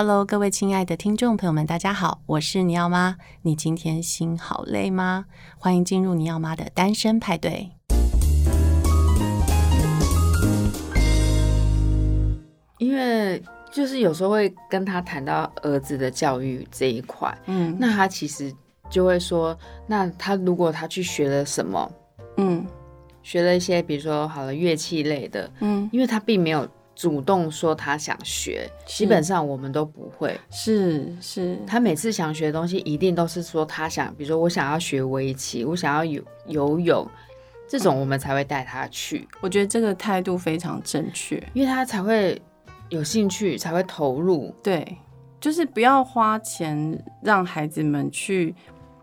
[0.00, 3.16] Hello，各位亲爱的听众朋友们，大家好，我是尼奥妈。
[3.42, 5.24] 你今天心好累吗？
[5.58, 7.68] 欢迎进入尼奥妈的单身派对。
[12.78, 13.42] 因为
[13.72, 18.54] 就是有时候会跟他谈到儿子的教育这一块，嗯，那他其实
[18.88, 19.58] 就会说，
[19.88, 21.90] 那他如果他去学了什么，
[22.36, 22.64] 嗯，
[23.24, 26.68] 学了一些比如说好了乐器类的，嗯，因为他并没有
[26.98, 37.08] 主动说他想学，基本上我们都不会，是是，他每次想学的东西一定都是说他想，比如说我想要学围棋，我想要游游泳，
[37.68, 39.28] 这种我们才会带他去。
[39.40, 42.40] 我觉得这个态度非常正确，因为他才会。
[42.90, 44.96] 有兴趣才会投入，对，
[45.38, 48.54] 就是不要花钱让孩子们去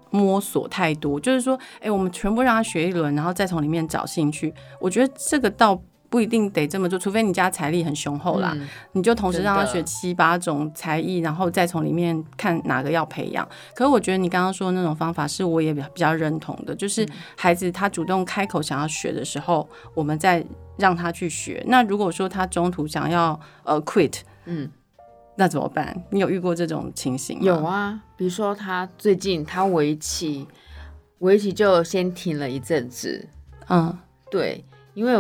[0.10, 1.20] 摸索太多。
[1.20, 4.52] 就是说，哎、欸，我们全部让他学一轮，然后再从里面找兴趣。
[4.80, 5.80] 我觉得这个倒
[6.16, 13.46] 不一定得这么做，除非你家财力很雄厚啦，嗯、你就同时让他学七八种才艺，然后再从里面看哪个要培养。
[13.74, 20.42] 可是我觉得你刚刚说的那种方法是我也比较认同的，就是孩子他主动开口想要学的时候，我们再。
[20.78, 21.64] 让他去学。
[21.68, 24.70] 那如果说他中途想要呃 quit，嗯，
[25.38, 26.04] 那怎么办？
[26.10, 27.46] 你有遇过这种情形吗？
[27.46, 30.46] 有啊，比如说他最近他围棋，
[31.20, 33.26] 围棋就先停了一阵子。
[33.70, 33.98] 嗯，
[34.30, 35.14] 对，因为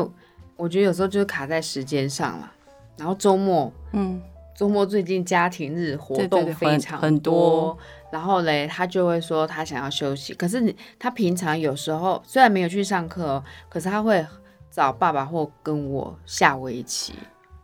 [0.57, 2.51] 我觉得有时候就是卡在时间上了。
[2.97, 4.21] 然后周末，嗯，
[4.55, 7.77] 周末最近家庭日活动非常多，很多。
[8.11, 10.33] 然后嘞，他就会说他想要休息。
[10.33, 14.25] 可是他平常有时候虽然没有去上课哦，可是他会。
[14.71, 17.13] 找爸爸或跟我下围棋，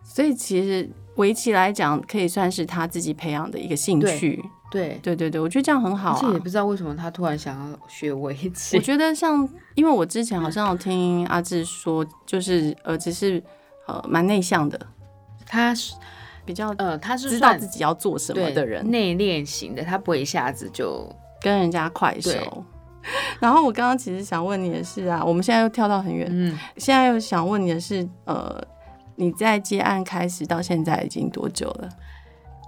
[0.01, 4.41] 所以其实围棋来讲，可以算是他自己培养的一个兴趣。
[4.71, 6.19] 对对对对，我觉得这样很好啊。
[6.19, 8.77] 而且也不知道为什么他突然想要学围棋。
[8.77, 13.43] 我觉得像，因为我之前好像有听阿志说，就是儿子是
[13.87, 14.79] 呃蛮内向的，
[15.45, 15.93] 他是
[16.45, 21.07] 比较呃他是知道自己要做什么的人，内敛型的，他不会一下子就
[21.41, 22.63] 跟人家快手。
[23.41, 28.63] 然后我刚刚其实想问你的是啊，我们现在又跳到很远，嗯，现在又想问你的是，呃，
[29.15, 31.89] 你在接案开始到现在已经多久了？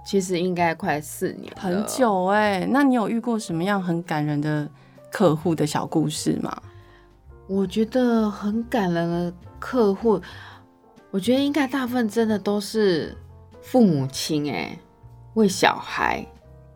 [0.04, 2.68] 其实应该快四年，很久哎、欸。
[2.70, 4.68] 那你有遇过什么样很感人的
[5.10, 6.56] 客户的小故事吗？
[7.46, 10.20] 我觉得很感人的客户，
[11.10, 13.16] 我觉得应该大部分真的都是
[13.60, 14.78] 父母亲哎、欸，
[15.34, 16.26] 为小孩，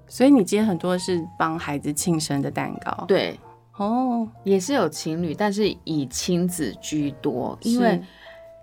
[0.06, 3.38] 所以你接很多是帮孩子庆生的蛋糕，对。
[3.76, 8.02] 哦，也是有情侣，但是以亲子居多，因为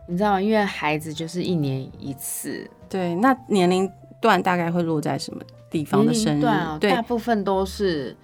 [0.09, 0.41] 你知道吗？
[0.41, 2.69] 因为孩子就是一年一次。
[2.89, 3.89] 对，那年龄
[4.25, 6.41] 段大概会落在什么地方的生日？
[6.41, 8.15] 段哦，对，大部分都是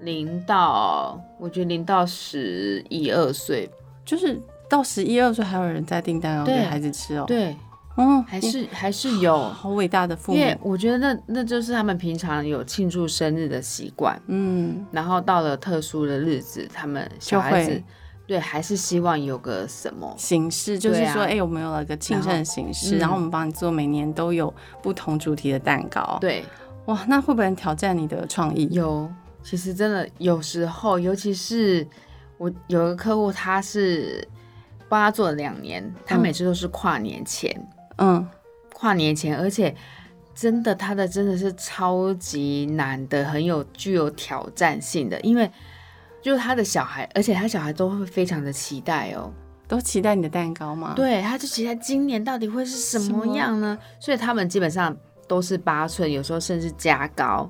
[0.00, 3.70] 零到，我觉得零到十一二岁，
[4.04, 7.24] 就是到十一二岁还有人在订蛋糕给孩子吃哦。
[7.26, 7.54] 对。
[7.96, 17.82] 嗯，还是还是有好伟大的父母，因为我觉得那那就是他们平常有庆祝生日的习惯，嗯，然后到了特殊的日子，他们小孩子
[18.30, 20.14] 对还是希望有个什么。
[20.16, 26.44] 形式，就是说，哎，我们有了个庆生的形式，然后我们帮你做，每年都有不同主题的蛋糕，对，
[26.84, 28.68] 哇，那会不会挑战你的创意？
[28.70, 29.10] 有，
[29.42, 31.84] 其实真的有时候，尤其是
[32.38, 34.24] 我有个客户，他是
[34.88, 37.52] 帮他做了两年，他每次都是跨年前。
[37.96, 38.24] 嗯，
[38.72, 39.74] 跨年前，而且
[40.36, 45.50] 真的，他的真的是超级难的，很有具有挑战性的，因为
[46.22, 49.32] 就是他的小孩，而且他小孩都会非常的期待哦，
[49.66, 50.92] 都期待你的蛋糕吗？
[50.94, 53.78] 对，他就期待今年到底会是什么样呢？
[53.98, 54.94] 所以他们基本上
[55.26, 57.48] 都是八寸，有时候甚至加高，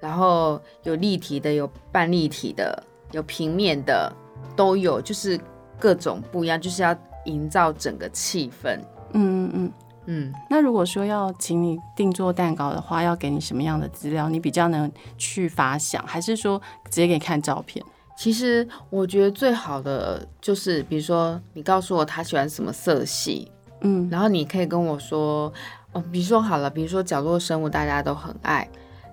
[0.00, 4.12] 然后有立体的，有半立体的，有平面的，
[4.56, 5.38] 都有，就是
[5.78, 8.78] 各种不一样，就是要营造整个气氛。
[9.14, 9.72] 嗯嗯嗯
[10.06, 14.28] 嗯，那如果说要请你定做蛋糕的话，要给你什么样的资料？
[14.28, 17.84] 你比较能去发想，还是说直接给你看照片？
[18.16, 25.52] 其实我觉得最好的就是，比如说你告诉我他喜欢什么色系，嗯，然后你可以跟我说，
[25.92, 28.68] 哦，比如说好了，比如说角落生物大家都很爱，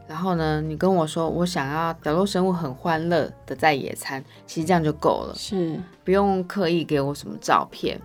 [0.08, 8.00] 然后呢，你跟我说我想要角落生物很欢乐的在野餐，其实这样就够了，是不用刻意给我什么照片。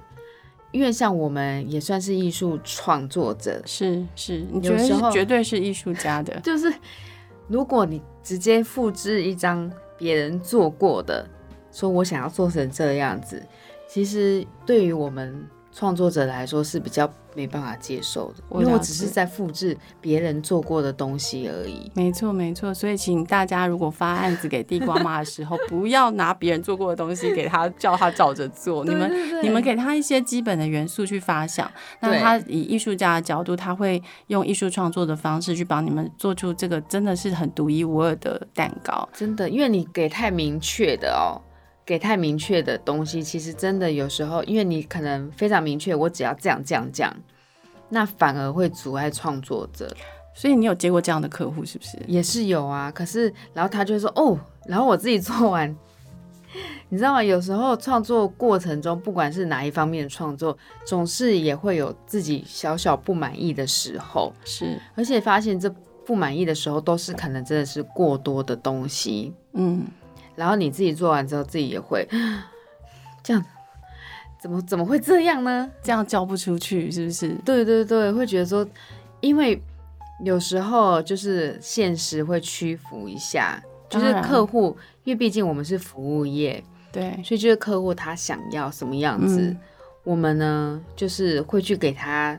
[0.75, 6.35] 因为像我们也算是艺术创作者，是是，你觉得是绝对是艺术家的。
[6.43, 6.75] 就是
[7.47, 11.25] 如果你直接复制一张别人做过的，
[11.71, 13.41] 说我想要做成这样子，
[13.88, 21.91] 其实对于我们创作者来说是比较没办法接受的，因为我只是在复制别人做过的东西而已。
[21.95, 22.73] 没错，没错。
[22.73, 28.85] 所以，请大家如果发案子给地瓜妈的时候，不要拿别人做过的东西给他，叫他照着做。
[28.87, 31.71] 你们，你们给他一些基本的元素去发想，
[32.01, 39.09] 那他以艺术家的角度，他会用艺术创作的方式去帮你们做出这个真的是很独一无二的蛋糕。
[39.13, 41.41] 真的，因为你给太明确的哦。
[41.87, 47.15] 给太明确的东西，其实真的有时候，因为你可能非常明确，我只要这样这样这样，
[47.91, 49.95] 那反而会阻碍创作者。
[50.37, 51.97] 所以你有接过这样的客户是不是？
[52.09, 54.37] 也是有啊，可是然后他就说哦，
[54.67, 55.77] 然后我自己做完，
[56.89, 57.23] 你知道吗？
[57.23, 64.33] 有时候创作过程中，不管是哪一方面的创作，总是也会有自己小小不满意的时候。
[64.45, 65.73] 是，而且发现这
[66.05, 69.33] 不满意的时候，都是可能真的是过多的东西。
[69.53, 69.87] 嗯。
[70.37, 72.07] 然后你自己做完之后，自己也会
[73.23, 73.45] 这样，
[74.41, 75.71] 怎么怎么会这样呢？
[75.83, 77.29] 这样交不出去，是不是？
[77.45, 78.67] 对对对，会觉得说，
[79.21, 79.61] 因为
[80.25, 89.59] 有时候就是现实会屈服一下，就是客户，因为毕竟我们是服务业，对，所以就是客户他想要什么样子，嗯、
[90.05, 92.39] 我们呢就是会去给他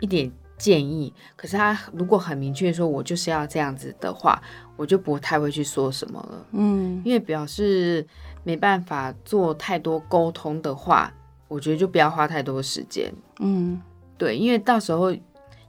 [0.00, 0.30] 一点
[0.64, 1.12] 建议。
[1.36, 4.40] 可是他如果很明确说，我就是要这样子的话。
[4.76, 8.04] 我就不太会去说什么了，嗯，因为表示
[8.42, 11.14] 没办法做太多沟通的话，
[11.46, 13.08] 我觉得就不要花太多时间，
[13.38, 13.80] 嗯，
[14.18, 15.12] 对，因为到时候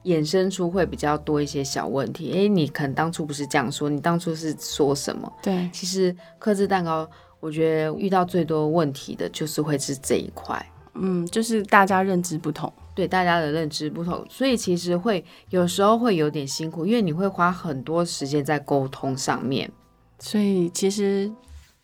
[0.06, 2.32] 衍生出会比较多一些小问题。
[2.32, 5.32] 诶，你可能当初不是这样说，你当初是说什么？
[5.44, 7.08] 对，其实克制蛋糕，
[7.40, 10.60] 我觉得遇到最多问题的就是会是这一块，
[10.96, 12.74] 嗯，就是大家认知不同。
[12.96, 19.70] 对大家的认知不同，所以其实会有时候会有点辛苦，因为你会花很多时间在沟通上面。
[20.18, 21.30] 所以其实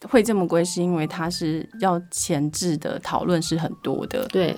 [0.10, 4.26] 会这么贵，是因为它是要前置的讨论是很多的。
[4.30, 4.56] 对，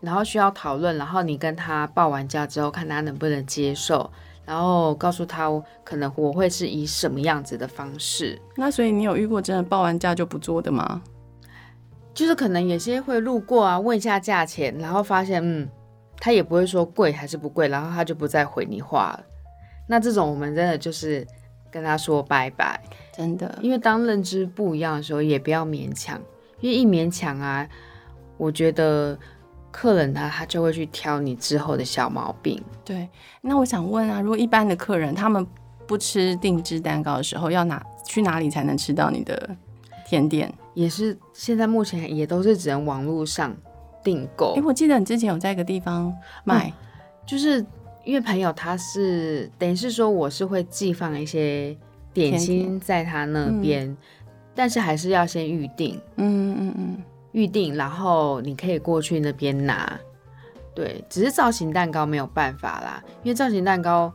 [0.00, 4.08] 然后需要讨论，然后你跟他报完价之后，看他能不能接受，
[4.44, 5.50] 然后告诉他
[5.82, 8.40] 可能我会是以什么样子的方式。
[8.54, 11.02] 那所以你有遇过真的报完价就不做的吗？
[12.14, 15.68] 就是可能有些会路过啊，问一下价钱，然后发现嗯。
[16.18, 19.24] 他也不会说贵还是不贵，然后他就不再回你话了。
[19.88, 21.26] 那这种我们真的就是
[21.70, 22.82] 跟他说拜拜，
[23.14, 23.58] 真的。
[23.62, 26.20] 因为当认知不一样的时候，也不要勉强，
[26.60, 27.68] 因为一勉强啊，
[28.36, 29.16] 我觉得
[29.70, 32.60] 客人他他就会去挑你之后的小毛病。
[32.84, 33.08] 对，
[33.40, 35.46] 那我想问啊，如果一般的客人他们
[35.86, 39.56] 不吃定制蛋糕的时候，要哪去哪里才能吃到你的
[40.04, 40.52] 甜点？
[40.74, 43.56] 也是现在目前也都是只能网络上。
[44.06, 46.14] 订购，哎，我记得你之前有在一个地方
[46.44, 46.72] 买，嗯，
[47.26, 47.58] 就是
[48.04, 51.76] 因为朋友他是等于是说我是会寄放一些
[52.14, 53.96] 点心在他那边，嗯，
[54.54, 59.98] 但是还是要先预定，嗯嗯嗯，预定，然后你可以过去那边拿，
[60.72, 64.12] 对，只是造型蛋糕没有办法啦，因为造型蛋糕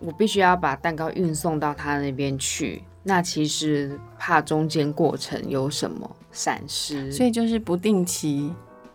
[0.00, 8.50] 我必须要把蛋糕运送到他那边去，那其实怕中间过程有什么闪失，所以就是不定期。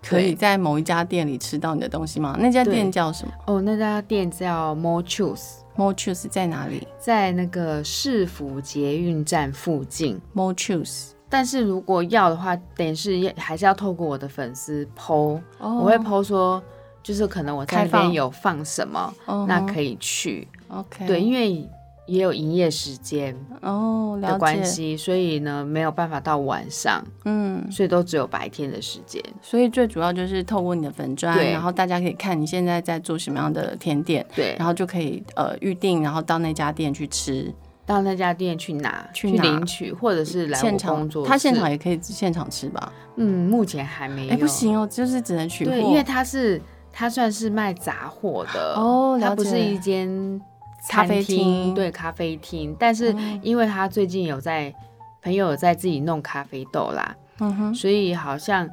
[0.08, 2.36] 可以在某一家店里吃到你的东西吗？
[2.40, 3.34] 那家店叫什么？
[3.48, 5.58] 哦，那家店叫 More Choose。
[5.76, 6.88] More Choose 在哪里？
[6.98, 10.20] 在那个市府捷运站附近。
[10.34, 11.12] More Choose。
[11.30, 16.64] 但是如果要的话，等于是还是要透过我的粉丝 po，我会 po 说，
[17.04, 19.14] 就是可能我在那边有放什么，
[19.48, 20.48] 那可以去。
[20.70, 21.06] OK。
[21.06, 21.70] 对，因为。
[22.08, 29.22] 也有营业时间哦的关系，oh, 所以呢没有办法到晚上，嗯，所以都只有白天的时间。
[29.42, 37.54] 所以最主要就是透过你的粉砖，然后大家可以看你现在在做什么样的甜点，对，然后就可以呃预定，然后到那家店去吃，
[37.86, 42.94] 到那家店去拿去领取，或者是来我工作，他现场也可以现场吃吧？
[43.18, 50.42] 嗯，目前还没有，哎，不行哦，就是只能取货，因为他是他算是卖杂货的哦，他不是一间。
[50.88, 54.76] 咖啡厅对咖啡厅，但是因为他最近有在、嗯、
[55.22, 58.70] 朋友有在自己弄咖啡豆啦，嗯哼，所以好像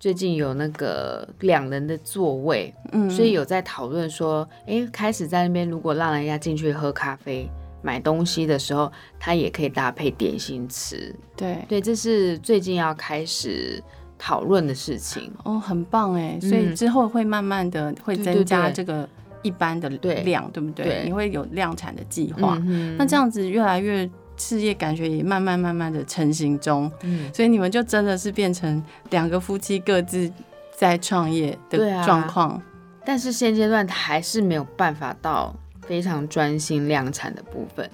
[0.00, 7.50] 最近有那个两人的座位，嗯，所以有在讨论说，哎、欸，开始在那边如果让人家进去喝咖啡、
[7.82, 11.58] 买东西的时候，他也可以搭配点心吃，对。
[11.68, 13.82] 对，这是最近要开始
[14.16, 15.30] 讨论的事情。
[15.44, 19.08] 哦，很棒哎，所以之后会慢慢的会增加这个。
[19.42, 20.84] 一般的量，对，对不对？
[20.84, 22.96] 对，你会有量产的计划，嗯。
[22.96, 26.90] 那这样子越来越事业感觉也慢慢慢慢的成型中。
[27.02, 30.30] 嗯，所以你们就真的是变成两个夫妻各自
[30.76, 32.62] 在创业的状况，啊。
[33.04, 37.88] 但是现阶段还是没有办法到非常专心量产的部分。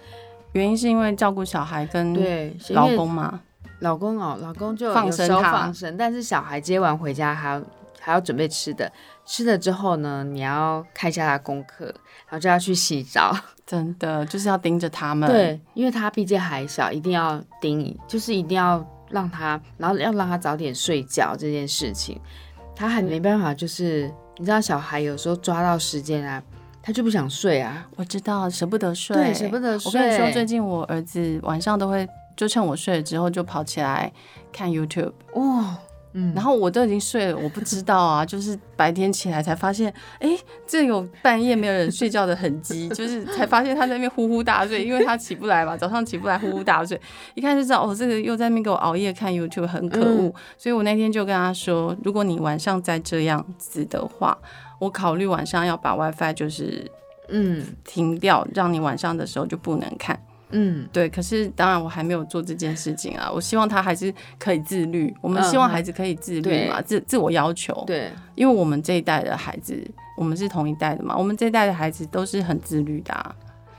[0.52, 3.40] 原因是因为照顾小孩跟对老公嘛。
[3.80, 7.62] 老公哦，老公就放生，放生，但是小孩接完回家还要
[8.04, 8.92] 还要准备吃的，
[9.24, 13.34] 吃了之后呢，你要看一下他功课，然后就要去洗澡。
[13.66, 22.20] 真的就是要盯着他们，对，因为他毕竟还小，一定要盯，就是一定要让他，然后要让他早点睡觉这件事情，
[22.76, 26.42] 他还没办法，就是你知道小孩有时候抓到时间啊，
[26.82, 27.88] 他就不想睡啊。
[27.96, 29.88] 我知道，舍不得睡，对，舍不得睡。
[29.88, 32.06] 我跟你说，最近我儿子晚上都会
[32.36, 34.12] 就趁我睡了之后就跑起来
[34.52, 35.78] 看 YouTube，哇。
[36.16, 40.30] 嗯，然后我都已经睡了，我不知道啊， 就是白天起来才发现，哎，
[40.66, 47.00] 这有半夜没有人睡觉的痕迹， 就是才发现他在那边呼呼大睡，因为他起不来嘛， 早上起不来呼呼大睡，
[47.34, 50.28] 一看就知道哦，这个又在那边给我熬夜看 YouTube，很可恶。
[50.28, 54.38] 嗯，所以我那天就跟他说，如果你晚上再这样子的话，
[54.78, 56.88] 我考虑晚上要把 WiFi 就是
[57.28, 60.23] 嗯停掉，让你晚上的时候就不能看。
[60.56, 63.28] 嗯，对，可是当然我还没有做这件事情啊。
[63.30, 67.82] 我希望他还是可以自律，我们希望孩子可以自律嘛，嗯、自自我要求。
[67.86, 69.84] 对，因为我们这一代的孩子，
[70.16, 73.34] 我们是同一代的嘛，我们这一代的孩子都是很自律的、啊。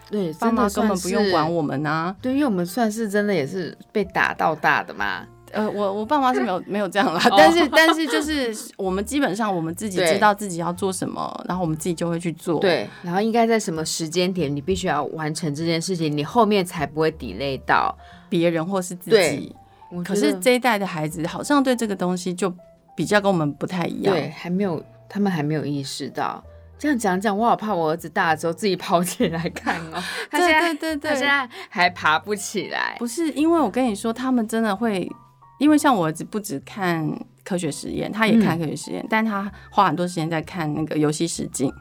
[0.09, 2.15] 对，爸妈根本不用管我们啊。
[2.21, 5.25] 对，因为我们算是真的也是被打到大的嘛。
[5.51, 12.59] 呃，我我爸妈是没有没有这样啦， 但是但是就是我们基本上我们自己知道自己要做什么，然后我们自己就会去做。
[12.59, 17.95] 对，然后应该在什么时间点，你必须要完成这件事情，你后面才不会 delay 到
[18.27, 19.55] 别人或是自己。
[20.03, 22.53] 可是这一代的孩子好像对这个东西就
[22.95, 26.43] 比较跟我们不太一样，对，还没有，他们还没有意识到。
[26.77, 30.03] 这样讲讲，我好怕我儿子大了之后自己跑起来看哦。
[30.29, 32.95] 他现在对对对对，他现在还爬不起来。
[32.99, 35.09] 不是，因为我跟你说，他们真的会。
[35.57, 37.09] 因为像我儿子不只看
[37.43, 41.71] 科学实验，他也看科学实验，嗯、但他花很多时间在看那个游戏实境。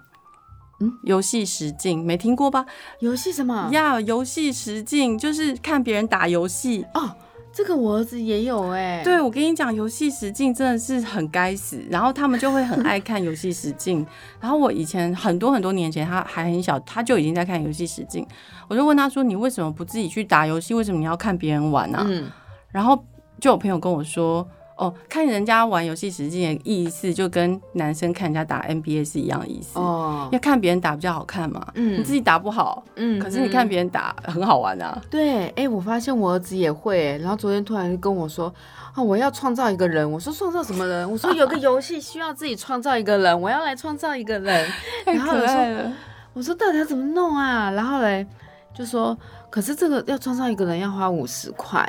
[0.81, 2.66] 嗯，游戏实境没听过吧？
[2.99, 3.71] 游戏什么？
[3.73, 7.14] 呀，游戏实境就是看别人打游戏哦。
[7.52, 9.00] 这个我儿子也有哎。
[9.04, 14.04] 对，我跟你讲，游戏实境真的是很该死，然后他们就会很爱看游戏实境。
[14.40, 18.26] 然后我以前很多很多年前，他还很小，他就已经在看游戏实境。
[18.66, 20.75] 我就问他说：“你为什么不自己去打游戏？
[20.75, 22.31] 为什么你要看别人玩呢、啊？”嗯，
[22.71, 23.04] 然后。
[23.44, 29.78] 就有朋友跟我说，哦，看人家玩游戏实境的意思，就跟男生看人家打 NBA 是一样的意思。
[29.78, 31.62] 哦，要看别人打比较好看嘛。
[31.74, 34.98] 嗯，你自己打不好，嗯，可是你看别人打很好玩啊。
[35.10, 37.18] 对，哎、欸，我发现我儿子也会。
[37.18, 38.50] 然后昨天突然就跟我说，
[38.94, 40.10] 啊，我要创造一个人。
[40.10, 41.12] 我说创造什么人？
[41.12, 44.66] 我说有个游戏需要自己创造一个人，我要来创造一个人。
[45.04, 45.92] 太可爱了。
[46.32, 47.70] 我说到底要怎么弄啊？
[47.72, 48.26] 然后嘞，
[48.74, 49.14] 就说，
[49.50, 51.86] 可是这个要创造一个人要花五十块。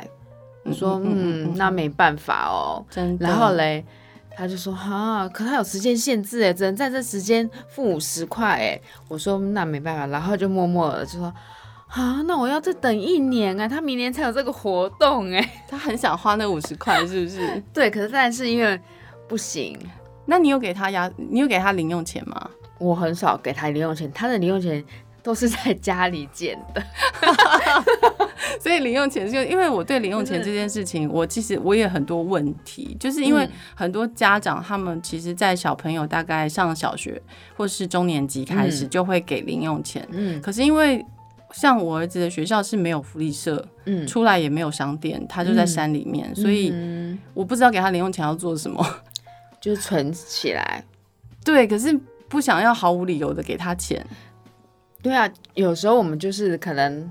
[0.66, 2.84] 我说嗯，那没办法哦。
[2.90, 3.26] 真的。
[3.26, 3.84] 然后嘞，
[4.36, 8.80] 他就说哈，可他有时间限制哎，只能在这时间付五十块哎。
[9.08, 11.32] 我说那没办法，然后就默默的就说
[11.88, 15.50] 啊，那我要再等一年啊，他明年才有这个活动哎。
[15.68, 17.62] 他很想花那五十块，是不是？
[17.72, 18.80] 对，可是但是因为
[19.28, 19.78] 不行。
[20.26, 21.10] 那你有给他压？
[21.16, 22.50] 你有给他零用钱吗？
[22.78, 24.84] 我很少给他零用钱，他的零用钱
[25.26, 26.80] 都是在家里捡的。
[28.62, 37.20] 所以零用钱就因为我对零用钱这件事情，我其实我也很多问题，就是因为很多家长他们其实，在小朋友大概上小学
[37.56, 41.04] 或是中年级开始就会给零用钱，嗯，可是因为
[41.52, 46.72] 像我儿子的学校是没有福利社，嗯，出来也没有商店，他就在山里面，所以
[47.34, 48.86] 我不知道给他零用钱要做什么，
[49.60, 50.84] 就是存起来，
[51.44, 54.04] 对，可是不想要毫无理由的给他钱，
[55.02, 57.10] 对啊，有时候我们就是可能。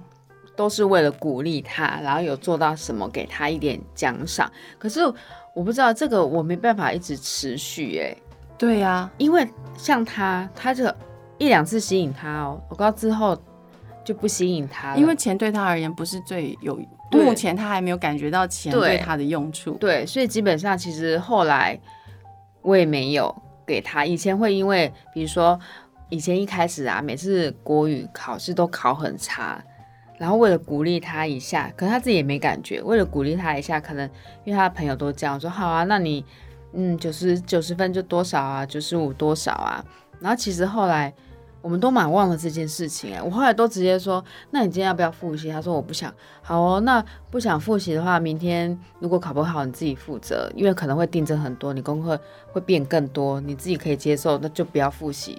[0.57, 4.49] 都是为了鼓励他，然后有做到什么，给他一点奖赏。
[4.79, 5.01] 可是
[5.53, 8.15] 我不知道这个，我没办法一直持续哎。
[8.57, 9.45] 对呀、啊，因为
[9.77, 10.95] 像他，他这
[11.37, 13.37] 一两次吸引他哦，我告之后
[14.05, 14.97] 就不吸引他了。
[14.97, 16.79] 因为钱对他而言不是最有，
[17.11, 19.71] 目前他还没有感觉到钱对他的用处。
[19.71, 21.77] 对，对，所以基本上其实后来
[22.61, 23.35] 我也没有
[23.67, 24.05] 给他。
[24.05, 25.59] 以前会因为，比如说
[26.09, 29.63] 以前一开始啊，每次国语考试都考很差。
[30.17, 32.81] 然后为了鼓励他一下，可是他自己也没感觉。
[32.81, 34.09] 为了鼓励他一下，可能
[34.45, 36.23] 因为他的朋友都这样说，好啊，那你
[36.71, 39.83] 嗯九十九十分就多少啊，九十五多少啊。
[40.21, 41.13] 然后其实后来
[41.61, 45.51] 我们都蛮忘了这件事情哎，我后来都直接说，那你今天要不要复习？
[45.51, 46.13] 他说我不想。
[46.41, 52.17] 好哦，那不想复习的话，明天如果考不好，你自己负责，因为可能会订正很多，你功课
[52.53, 55.37] 会变更多，你自己可以接受，那就不要复习。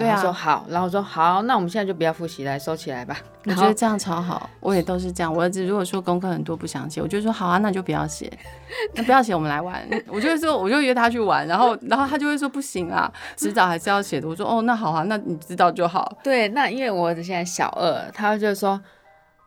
[0.00, 3.16] 对啊，说好，然后我说好，那我们现在就不要复习，来收起来吧。
[3.46, 5.32] 我觉得这样超好，我也都是这样。
[5.32, 8.30] 我儿子如果说功课很多不想写，我就说好啊，那就不要写，
[8.94, 9.82] 那不要写，我们来玩。
[10.06, 14.26] 我就会说，我就约他去玩，然后 然后他就会说不行啊，迟早还是要写的。
[14.26, 16.18] 我说哦，那好啊，那你知道就好。
[16.24, 18.80] 对，那因为我儿子现在小二，他就说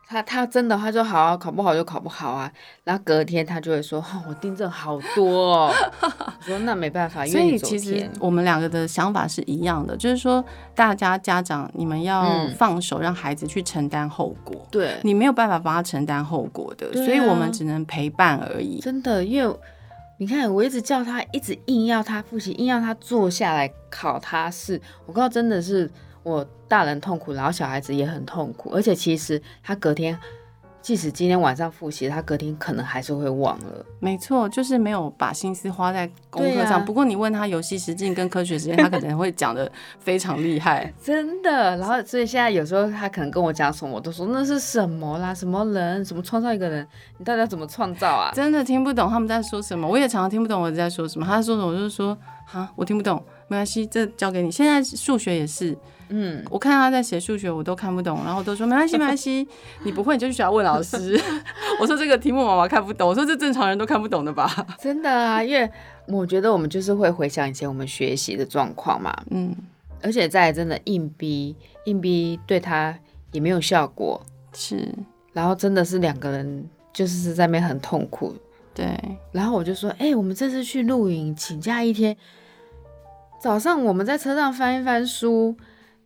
[0.06, 2.52] 他他真的他说好啊，考不好就考不好啊，
[2.84, 5.74] 然后隔天他就会说，哦、我订正好多哦。
[6.02, 10.44] 我说那没办法，所以其实我们两个的想法是一样的，就是说
[10.76, 18.80] 大家家长你们要放手让孩子去承担后果，对、嗯、你没有办法帮他承担后果的，啊、所以我们只能陪伴而已。
[18.80, 19.56] 真的，因为
[20.18, 25.90] 你看我一直叫他，一直硬要他复习，硬要他坐下来考他试，我告诉真的是。
[26.24, 30.18] 我大人痛苦，然后小孩子也很痛苦，而且其实他隔天，
[30.82, 33.86] 即使今天晚上复习，他隔天可能还是会忘了。
[34.00, 36.74] 没错，就是没有把心思花在功课上。
[36.74, 41.78] 啊、不过你问他游戏实境跟科学时间，他可能会讲的非常厉害， 真的。
[41.78, 46.86] 然后所以现在有时候他可能跟我讲什么，我都说那是什么啦，什么人，怎么创造一个人，
[47.18, 48.32] 你到底要怎么创造啊？
[48.34, 51.26] 真的听不懂他们在说什么，我也常常听不懂我在说什么。
[51.26, 52.18] 他说什么，我就是说
[52.52, 54.52] 啊，我听不懂，没关系，这交给你。
[54.52, 55.78] 现在数学也是。
[56.10, 59.48] 嗯，我看他在写数学，我都看不懂，然后我都说没关系，没关系，
[59.84, 61.20] 你不会你就去学校问老师。
[61.80, 64.48] 我说这个题目妈妈看不懂，我说这正常人都看不懂的吧？
[64.80, 65.70] 真的啊，因为
[66.08, 69.56] 我觉得我们就是会回想以前我们学习的状况嘛，嗯，
[70.02, 71.56] 而且在真的硬逼
[71.86, 72.98] 硬逼对他
[73.32, 74.22] 也没有效果，
[74.54, 74.88] 是，
[75.32, 78.36] 然后真的是两个人就是在那边很痛苦，
[78.74, 79.00] 对，
[79.32, 82.16] 然后我就说，哎、欸，我们这次去露营，请假一天，
[83.42, 85.56] 早上我们在车上翻一翻书。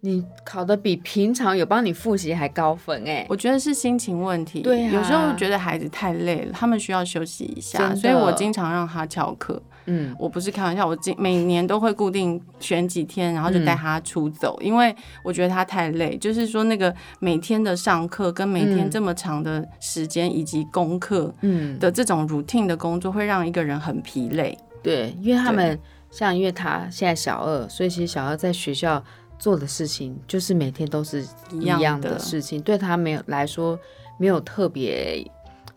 [0.01, 4.61] 你考的比平常有帮你复习还高分哎，我觉得是心情问题。
[4.61, 9.61] 对啊，有时候觉得孩子太累了，他们需要休息一下，所以我经常让他翘课。
[9.89, 16.15] 嗯，我不是开玩笑，我今每年都会固定选几天，然后就带他出走，嗯，因为我觉得他太累。
[16.17, 24.57] 就是说，那个每天的上课跟每天这么长的时间以及功课，嗯的这种 routine 的工作，会让一个人很疲累。
[24.83, 25.79] 对，因为他们
[26.11, 29.03] 像因为他现在小二，所以其实小二在学校。
[29.39, 33.79] 做的事情就是每天都是一样的事情，对他没有来说
[34.19, 35.23] 没有特别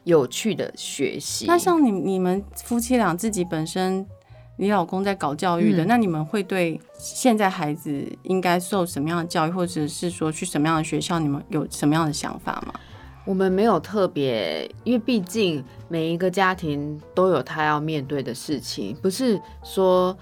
[0.04, 1.44] 有趣的学习。
[1.46, 4.06] 那像你你们夫妻俩自己本身，
[4.56, 12.72] 你老公在搞教育的，嗯、那你们会对现在孩子应该受什么样的教育，或者是说去什么样的学校，你们有什么样的想法吗？
[13.26, 20.16] 我们没有特别，因为毕竟每一个家庭都有他要面对的事情，不是说。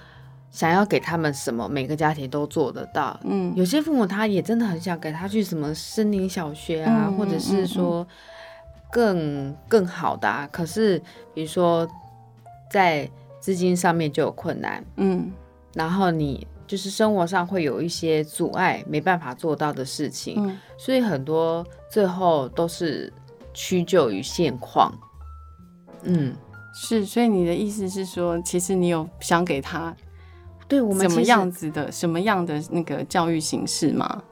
[0.51, 3.19] 想要给他们什么，每个家庭都做得到。
[3.25, 8.07] 嗯，有些父母他也真的很想给他去什么森林小学啊，嗯、或者是说
[8.91, 10.49] 更更好的啊。
[10.51, 10.99] 可是
[11.35, 11.87] 比如说
[12.71, 13.09] 在
[13.41, 15.31] 资金上面就有困难，嗯，
[15.75, 23.13] 然后你就是生活上会有一些阻碍，没办法做到的事情，嗯、所以很多最后都是
[23.53, 24.93] 屈就于现况。
[26.03, 26.35] 嗯，
[26.75, 29.95] 是，所以你的意思是说，其实你有想给他。
[30.69, 34.23] 对我们什么样子的什么样的那个教育形式吗？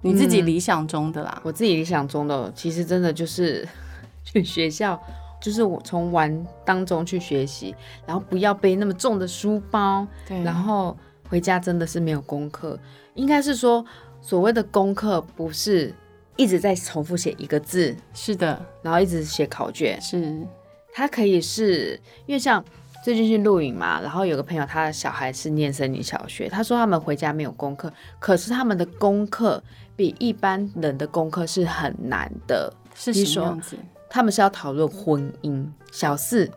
[0.00, 1.32] 你自己理想中的啦。
[1.38, 3.68] 嗯，我自己理想中的，其实真的就是
[4.24, 5.00] 去学校，
[5.40, 7.74] 就是我从玩当中去学习，
[8.06, 10.96] 然后不要背那么重的书包，对，然后
[11.28, 12.78] 回家真的是没有功课，
[13.14, 13.84] 应该是说
[14.20, 15.92] 所谓的功课不是
[16.36, 20.46] 一直在重复写一个字，是的，然后一直写考卷，是，
[20.92, 22.64] 它可以是因为像。
[23.02, 29.60] 最近去露营嘛，然后有个朋友，他的小孩是念森林小学，他说他们回家没有功课，可是他们的功课
[29.96, 32.72] 比一般人的功课是很难的。
[32.94, 33.76] 是什么样子？
[34.08, 35.66] 他们是要讨论婚姻。
[35.90, 36.48] 小四，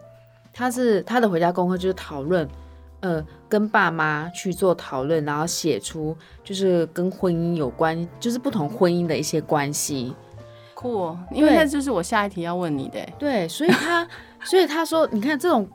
[0.53, 2.47] 他是他的回家功课就是讨论，
[2.99, 10.13] 呃，跟爸妈去做讨论，然后写出就是跟婚姻有关，就是不同婚姻的一些关系。
[10.75, 12.99] 酷哦，因为那就是我下一题要问你的。
[13.17, 14.07] 对，所以他，
[14.43, 15.67] 所以他说，你看这种。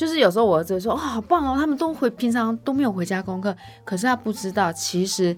[0.00, 5.36] 就是有时候我儿子说，哦，好棒哦，他们都回平常都没有回家功课，可是他不知道，其实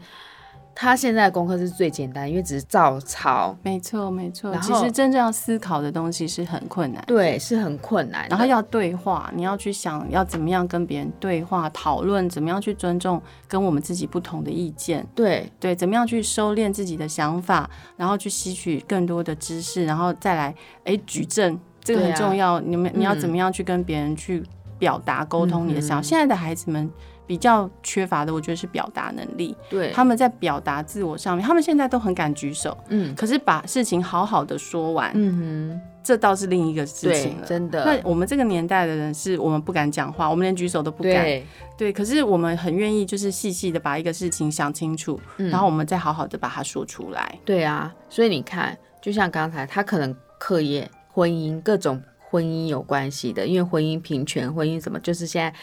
[0.73, 3.57] 他现在的功课是最简单，因为只是照抄。
[3.65, 4.57] 没错，没错。
[4.59, 8.29] 其实真正要思考的东西是很困难，对，是很困难。
[8.29, 15.05] 然后要对话，你要去想要怎么样跟别人对话讨论，怎么样去尊重跟我们自己不同的意见。
[15.13, 21.59] 对对，怎么样去收敛自己的想法，然后去吸取更多的知识，然后再来哎举证。
[21.83, 24.43] 这个很重要，啊、你们你要怎么样去跟别人去
[24.79, 26.01] 表达沟通你的想法？
[26.01, 26.91] 嗯、现在的孩子们
[27.27, 29.57] 比较缺乏的，我觉得是表达能力。
[29.71, 32.77] 对，他们在表达自我上面，他们现在都很敢举手。
[32.89, 37.47] 嗯，可是把事情好好的说完，嗯哼，这倒是另一个事情了。
[37.47, 37.85] 真的。
[37.85, 41.13] 那我们这个年代的人是我们不敢讲话，我们连举手都不敢。
[41.13, 41.47] 对，
[41.79, 47.39] 对，可是我们很愿意，就是细细的把一个事情想清楚，嗯、然后我们再好好的把它说出来。
[47.45, 50.91] 对啊，所以你看，就像刚才他可能课业。
[51.13, 55.59] 婚姻各种婚姻有关系的，因为婚姻平权、婚姻什么，就是现在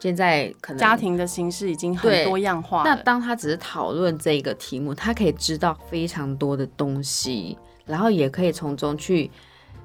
[0.00, 2.82] 现在可能家庭的形式已经很多样化。
[2.84, 7.56] 那当他只是讨论这个题目，他可以知道非常多的东西，
[7.86, 9.30] 然后也可以从中去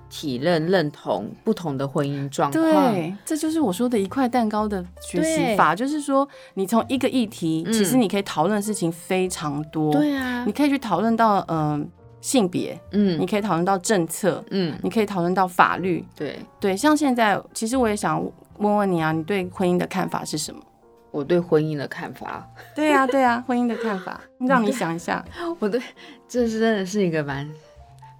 [0.09, 2.63] 体认、认同不同的婚姻状况。
[2.63, 9.91] 对，这就是我说的一块蛋糕的学习法，就是说你从一个议题，其实你可以讨论的事情非常多。
[9.93, 11.87] 对啊，你可以去讨论到嗯、呃、
[12.23, 16.03] 性别，嗯，你可以讨论到政策，嗯，你可以讨论到法律。
[16.15, 18.19] 对对，像现在，其实我也想。
[18.59, 20.61] 问问你啊，你对婚姻的看法是什么？
[21.09, 25.25] 我对婚姻的看法， 对啊，对啊，婚姻的看法，让你想一下。
[25.57, 25.81] 我对，
[26.29, 27.49] 这是真的是一个蛮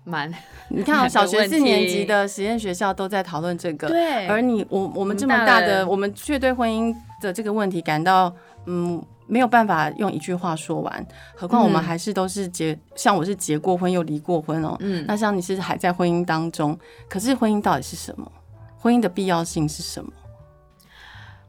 [0.04, 0.34] 蛮，
[0.70, 8.34] 你看啊，小学四年级的实验学校都在讨论这个，对，而你我我们这么大的，我们却对婚姻的这个问题感到
[8.66, 16.78] 嗯没有办法用一句话说完，何况我们还是都是结，像我是结过婚又离过婚哦，嗯，那像你是还在婚姻当中，
[17.10, 18.32] 可是婚姻到底是什么？
[18.78, 20.12] 婚姻的必要性是什么？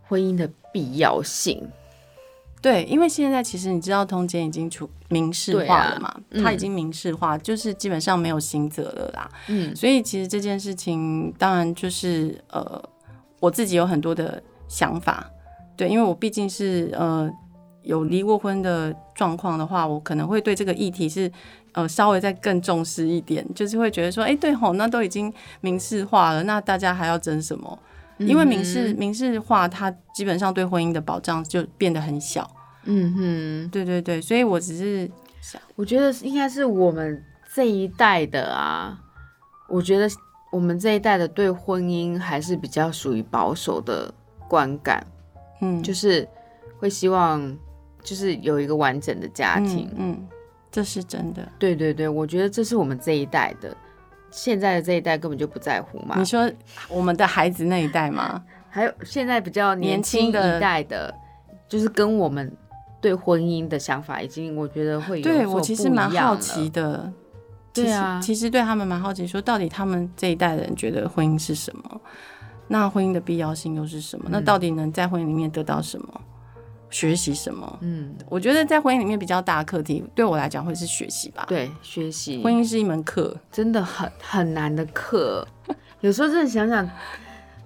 [0.07, 1.67] 婚姻的必要性，
[2.61, 9.29] 对，因为现在其实你知道通奸已经出民事化了嘛，啊嗯、它已经民事化，就是基本上没有刑责了啦。
[9.49, 12.81] 嗯，所以其实这件事情当然就是呃，
[13.41, 15.29] 我自己有很多的想法，
[15.75, 17.29] 对，因为我毕竟是呃
[17.85, 21.31] 有离过婚的状况的话，我可能会对这个议题是
[21.73, 27.79] 呃稍微再更重视一点，就是会觉得说，哎，对吼，那都已经民事化了，那大家还要争什么？
[28.19, 32.49] 因为民事民事化，它基本上对婚姻的保障就变得很小。
[32.85, 37.21] 嗯哼，对对对，所以我只是想，我觉得应该是我们
[37.53, 38.97] 这一代的啊，
[39.69, 40.09] 我觉得
[40.53, 44.15] 我们这一代的对婚姻还是比较属于保守的
[44.49, 45.05] 观感。
[45.61, 46.29] 嗯，就是
[46.79, 47.41] 会希望
[48.05, 49.91] 就是有一个完整的家庭。
[49.97, 50.29] 嗯，嗯，
[50.71, 51.49] 这是真的。
[51.59, 53.77] 对对对，我觉得这是我们这一代的。
[54.31, 56.17] 现在的这一代根本就不在乎嘛？
[56.19, 56.51] 你说
[56.89, 58.43] 我们的孩子那一代吗？
[58.69, 61.15] 还有现在比较年轻一代的，
[61.69, 62.53] 就是跟我们
[63.01, 67.13] 对婚姻的想法已经，我觉得会有对我其实蛮好奇的。
[67.73, 72.01] 对啊，其实对他们蛮好奇，说到底他们这一代人觉得婚姻是什么？
[72.67, 74.25] 那婚姻的必要性又是什么？
[74.29, 76.21] 嗯、那到底能在婚姻里面得到什么？
[76.95, 77.79] 学习什么？
[77.83, 81.45] 嗯，我觉得在婚姻里面比较大的课题，对我来讲会是学习吧。
[81.49, 82.41] 对，学习。
[82.41, 85.45] 婚姻是一门课，真的很很难的课。
[86.03, 86.89] 有时候真的想想，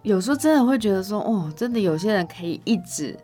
[0.02, 3.14] 有时候真的会觉得说，哦，真的有些人可以一直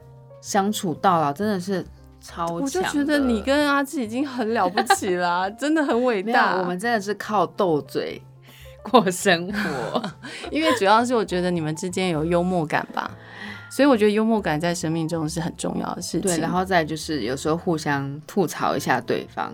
[0.43, 1.83] 相处到老，真的是
[2.21, 2.57] 超强。
[2.61, 6.59] 我就觉得你跟阿志已经很了不起了， 真的很伟大。
[6.59, 8.21] 我们真的是靠斗嘴
[8.85, 10.03] 过生活，
[10.51, 13.11] 因为主要是我觉得你们之间有幽默感吧。
[13.75, 16.21] 所以我觉得幽默感在生命中是很重要的事情。
[16.21, 19.53] 对，然后再就是有时候互相吐槽一下对方，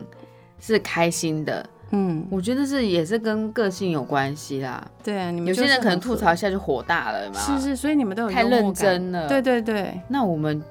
[0.58, 1.66] 是开心的。
[1.92, 4.86] 嗯，我觉得是也是跟个性有关系啦。
[5.02, 7.40] 对啊，你们有些人可能吐槽一下就火大了嘛。
[7.40, 9.26] 是是，所以你们都有太认真了。
[9.26, 10.62] 对对对，那我们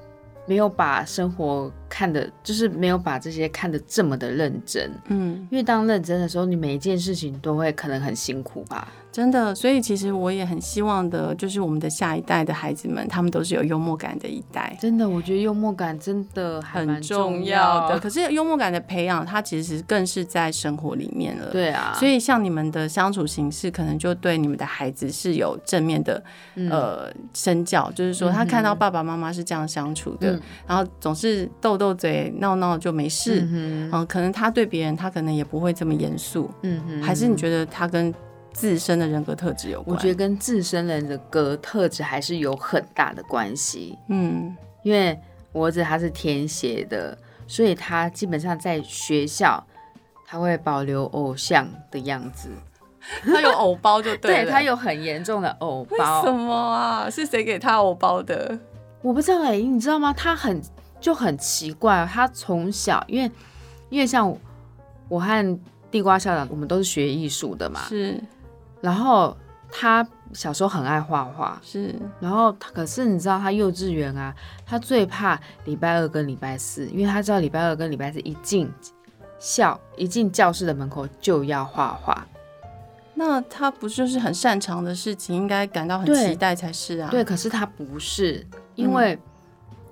[0.46, 4.90] 没有把生活看的，就是没有把这些看得这么的认真。
[5.08, 8.88] 嗯，因为当认真的时候，你每一件事情都会可能很辛苦吧。
[9.12, 14.76] 真的，所以其实我也很希望的，就是我们的下一代的孩子们，他们都是有幽默感的一代。
[14.80, 17.98] 真的，我觉得幽默感真的很重要的。
[17.98, 21.50] 可是幽默感的培养，它其实更是在生活里面了。
[21.50, 26.22] 对啊，所以像你们的相处形式，可能就对你们的孩子是有正面的、
[26.54, 33.40] 嗯、呃身教，就是说他看到爸爸妈妈是这样相处的，嗯、然后总是斗斗嘴、闹闹就没事。
[33.50, 36.50] 嗯，嗯可能他对别人，他可能也不会这么严肃。
[36.60, 38.14] 嗯哼，还是你觉得他跟
[38.52, 43.96] 自身的人格特质有关，我觉得跟自身的人格特质还是有很大的关系。
[44.08, 45.18] 嗯，因为
[45.52, 47.16] 我儿子他是天蝎的，
[47.46, 49.66] 所以他基本上在学校
[50.26, 52.50] 他会保留偶像的样子，
[53.24, 56.22] 他有偶包就对了，对，他有很严重的偶包。
[56.22, 57.08] 什么啊？
[57.08, 58.58] 是谁给他偶包的？
[59.02, 60.12] 我不知道哎、你知道吗？
[60.12, 60.60] 他很
[61.00, 63.30] 就很奇怪，他从小因为
[63.88, 64.36] 因为像
[65.08, 65.60] 我和
[65.90, 68.22] 地瓜校长，我们都是学艺术的嘛，是。
[68.80, 69.36] 然后
[69.70, 71.94] 他小时候很爱画画，是。
[72.20, 74.34] 然后他可是你知道，他幼稚园啊，
[74.64, 78.70] 他最怕礼拜二跟礼拜四，因为他知道礼拜二跟礼拜四一进
[79.38, 82.26] 校一进教室的门口就要画画。
[83.14, 87.10] 那他不就是很擅长的事情，应该感到很期待才是啊。
[87.10, 89.18] 对，可是他不是，因为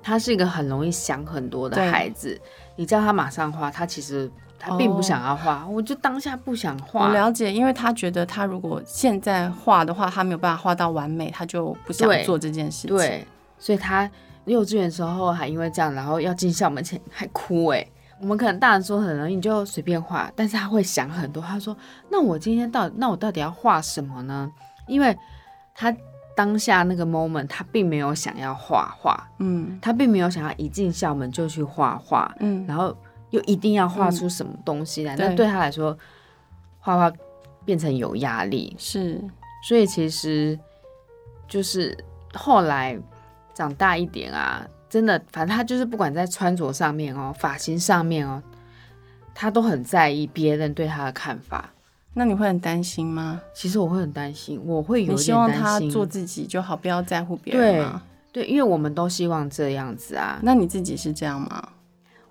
[0.08, 2.34] 他是一个很容易想很多的孩子。
[2.34, 4.30] 嗯、你叫他马上画，他其实。
[4.60, 7.06] 他并不想要画，oh, 我就当下不想画。
[7.06, 12.96] 我了解，因为他觉得他如果现在画的话，他没有办法画到完美，他就不想做这件事情。
[12.96, 13.24] 对，
[13.56, 14.10] 所以他
[14.46, 17.86] 幼稚园时候还因为这样，然后要进校门前还哭哎。
[18.20, 21.40] 我们可能大人说很容易，你就随便画，但是他会想很多。
[21.40, 21.76] 他说
[22.10, 24.50] ：“那我今天到底，那我到底要画什么呢？”
[24.88, 25.16] 因为
[25.72, 25.94] 他
[26.38, 32.96] 当下那个 moment，他并没有想要画画，嗯，他并没有想要一进校门就去画画，嗯，然后
[33.30, 35.98] 又一定要画出什么东西来，那、嗯、对他来说，
[36.78, 37.12] 画画
[37.64, 39.20] 变成有压力，是，
[39.64, 40.56] 所以其实
[41.48, 41.98] 就是
[42.34, 42.96] 后来
[43.52, 48.40] 长大一点啊，真的，反正他就是不管在穿着上面哦，发型上面哦，
[49.34, 51.68] 他都很在意别人对他的看法。
[52.18, 53.40] 那你会很担心吗？
[53.54, 55.22] 其实我会很担心，我会有点担心。
[55.22, 58.02] 你希望他做自己就好，不要在乎别人吗？
[58.32, 60.40] 对，对，因为我们都希望这样子啊。
[60.42, 61.68] 那你自己是这样吗？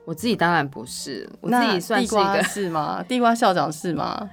[0.04, 3.02] 我自己当然不是，我自己算是一个是吗？
[3.08, 4.30] 地瓜校长是吗？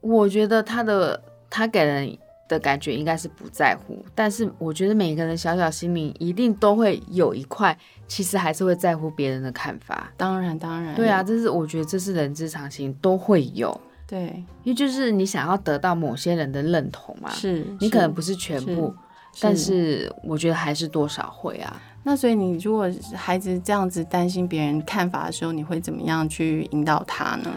[0.00, 2.16] 我觉得他的他给人
[2.48, 7.76] 的感觉应该是不在乎，但是我觉得每个人小小心灵一定都会有一块，
[8.08, 10.10] 其实还是会在乎别人的看法。
[10.16, 13.78] 当然，当然，对啊，这是我觉得这是人之常情，都会有。
[14.06, 18.94] 对，因为就是你想要得到某些人的认同嘛，是你可能不是全部，
[19.32, 21.80] 是但是我觉得还是多少会啊。
[22.02, 27.50] 那所以你如果孩子这样子担心别人看法的时候，你会怎么样去引导他呢？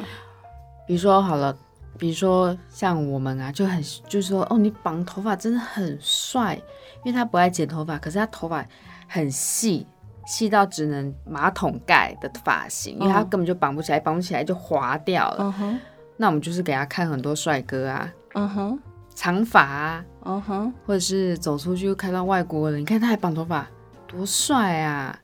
[0.88, 1.54] 比如说好了，
[1.98, 6.56] 比如说像我们啊，就很就是说哦，你绑头发真的很帅，
[7.04, 8.66] 因为他不爱剪头发，可是他头发
[9.06, 9.86] 很细，
[10.26, 15.54] 细到只能马桶盖的发型，因为他根本就绑不起来，绑不起来就滑掉了。
[15.60, 15.80] 嗯
[16.18, 18.80] 那我们就是给他看很多帅哥啊，嗯哼，
[19.14, 23.68] 长发啊，嗯哼，或者是走出去看到外国人，你看他还绑头发，
[24.08, 25.18] 多帅啊！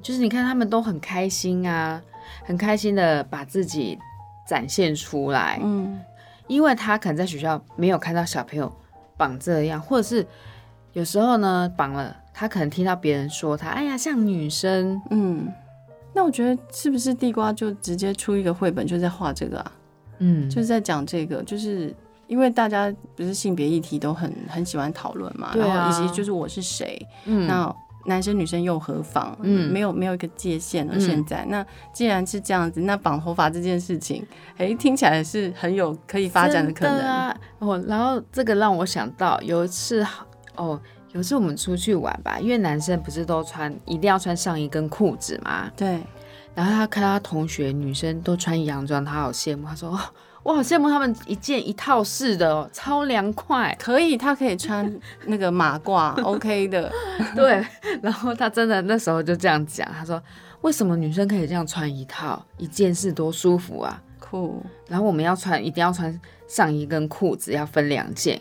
[0.00, 2.00] 就是你看他们都很开心啊，
[2.44, 3.98] 很开心的把自己
[4.48, 6.00] 展现出来，嗯，
[6.46, 8.72] 因为他可能在学校没有看到小朋友
[9.16, 10.26] 绑这样，或者是
[10.92, 15.52] 有时候呢绑了，他可能听到别人说他，哎呀像女生，嗯，
[16.12, 19.72] 那我觉得是不是地瓜就直接出一个绘本就在画这个啊？
[20.22, 21.92] 嗯，就是在讲这个，就是
[22.28, 27.74] 因为大家不是性别议题都很很喜欢讨论嘛，然后以及就是我是谁，嗯，那
[28.06, 29.36] 男生女生又何妨？
[29.42, 30.98] 嗯，没有没有一个界限了。
[30.98, 34.24] 现在，嗯，那既然是这样子，那绑头发这件事情，
[34.56, 37.36] 哎，听起来是很有可以发展的可能啊。
[37.58, 40.04] 哦，然后这个让我想到有一次，
[40.56, 40.80] 哦，
[41.12, 46.00] 有一次我们出去玩吧，因为男生不是都穿一定要穿上衣跟裤子嘛，对。
[46.54, 49.66] 然后他看到他同学女生都穿洋装，他好羡慕。
[49.66, 49.98] 他说：“哦，
[50.42, 56.92] 我好羡慕他们一件一套式的哦，超凉快，可以，他可以穿那个马褂， OK 的。”
[57.34, 57.64] 对。
[58.02, 60.22] 然后他真的那时候就这样讲，他说
[60.60, 64.02] ：“为什么女生可以这样穿一套一件是多舒服啊？
[64.18, 64.62] 酷。
[64.88, 68.38] 然后我们要穿，一定要穿上衣跟裤子要分两件，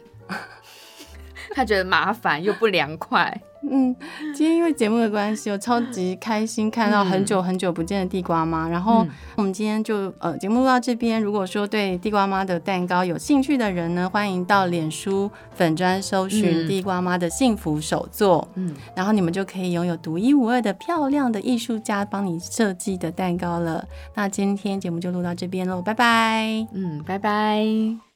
[1.55, 3.95] 他觉得麻烦又不凉快。”嗯，
[4.33, 8.67] 今天因为节目的关系，我超级开心看到很久很久不见的地瓜妈。
[8.67, 11.21] 然后我们今天就呃节目录到这边。
[11.21, 18.47] 如果说对地瓜妈的蛋糕有兴趣的人呢，欢迎到脸书粉砖搜寻地瓜妈的幸福手作。
[18.55, 23.85] 嗯，然后你们就可以拥有独一无二的漂亮的艺术家帮你设计的蛋糕了。
[24.15, 26.67] 那今天节目就录到这边喽，拜拜。
[26.73, 28.10] 嗯，拜拜。